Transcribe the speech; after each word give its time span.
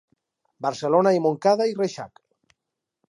Barcelona 0.65 1.13
i 1.17 1.21
Montcada 1.27 1.67
i 1.73 1.77
Reixac. 1.83 2.23